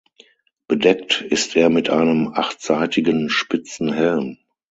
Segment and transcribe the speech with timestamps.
[0.67, 4.39] Bedeckt ist er mit einem achtseitigen spitzen Helm.